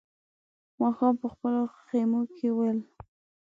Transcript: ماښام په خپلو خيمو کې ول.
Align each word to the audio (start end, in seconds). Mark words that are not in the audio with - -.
ماښام 0.79 1.13
په 1.21 1.27
خپلو 1.33 1.61
خيمو 1.85 2.21
کې 2.35 2.49
ول. 2.55 2.77